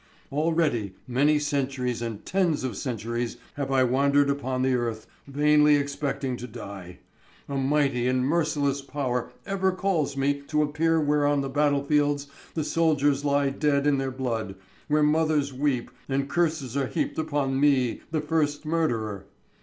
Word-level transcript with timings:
Already 0.31 0.95
many 1.07 1.37
centuries 1.37 2.01
and 2.01 2.25
tens 2.25 2.63
of 2.63 2.75
centuries 2.75 3.37
have 3.53 3.69
I 3.71 3.83
wandered 3.83 4.31
upon 4.31 4.63
the 4.63 4.73
earth, 4.73 5.05
vainly 5.27 5.75
expecting 5.75 6.37
to 6.37 6.47
die. 6.47 6.97
A 7.47 7.55
mighty 7.55 8.07
and 8.07 8.25
merciless 8.25 8.81
power 8.81 9.31
ever 9.45 9.71
calls 9.71 10.17
me 10.17 10.41
to 10.47 10.63
appear 10.63 10.99
where 10.99 11.27
on 11.27 11.41
the 11.41 11.49
battlefields 11.49 12.25
the 12.55 12.63
soldiers 12.63 13.23
lie 13.23 13.51
dead 13.51 13.85
in 13.85 13.99
their 13.99 14.09
blood, 14.09 14.55
where 14.87 15.03
mothers 15.03 15.53
weep, 15.53 15.91
and 16.09 16.27
curses 16.27 16.75
are 16.75 16.87
heaped 16.87 17.19
upon 17.19 17.59
me, 17.59 18.01
the 18.09 18.21
first 18.21 18.65
murderer. 18.65 19.27